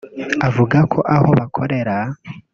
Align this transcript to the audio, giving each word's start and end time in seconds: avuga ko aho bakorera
avuga 0.47 0.77
ko 0.91 0.99
aho 1.15 1.29
bakorera 1.39 1.95